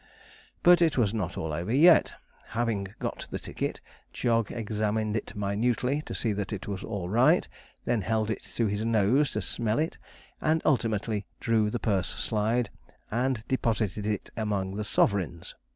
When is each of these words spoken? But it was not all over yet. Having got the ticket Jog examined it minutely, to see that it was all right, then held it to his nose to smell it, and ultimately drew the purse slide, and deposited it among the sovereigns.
But 0.63 0.81
it 0.81 0.97
was 0.97 1.13
not 1.13 1.37
all 1.37 1.53
over 1.53 1.71
yet. 1.71 2.15
Having 2.57 2.95
got 2.97 3.27
the 3.29 3.37
ticket 3.37 3.81
Jog 4.11 4.51
examined 4.51 5.15
it 5.15 5.35
minutely, 5.35 6.01
to 6.01 6.15
see 6.15 6.33
that 6.33 6.51
it 6.51 6.67
was 6.67 6.83
all 6.83 7.07
right, 7.07 7.47
then 7.85 8.01
held 8.01 8.31
it 8.31 8.41
to 8.55 8.65
his 8.65 8.83
nose 8.83 9.29
to 9.33 9.41
smell 9.43 9.77
it, 9.77 9.99
and 10.41 10.59
ultimately 10.65 11.27
drew 11.39 11.69
the 11.69 11.77
purse 11.77 12.07
slide, 12.07 12.71
and 13.11 13.47
deposited 13.47 14.07
it 14.07 14.31
among 14.35 14.73
the 14.73 14.83
sovereigns. 14.85 15.53